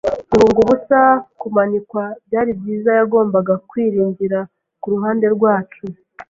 [0.31, 0.99] guhunga ubusa
[1.39, 4.39] kumanikwa, byari byiza yagombaga kwiringira
[4.81, 5.83] kuruhande rwacu.